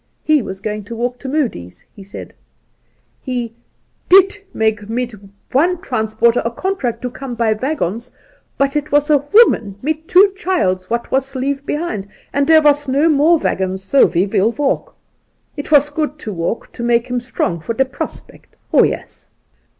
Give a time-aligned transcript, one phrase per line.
[0.23, 2.33] He was going to walk to Moodie's, he said.
[3.21, 3.53] He'
[4.09, 5.13] did make mit
[5.51, 8.11] one transporter a contract to come by waggons;
[8.57, 12.87] but it was a woman mit two childs what was leave behind, and dere was
[12.87, 14.95] no more waggons, so he wiQ walk.
[15.55, 18.55] It was good to walk to make him strong for de prospect.
[18.73, 19.29] Oh yes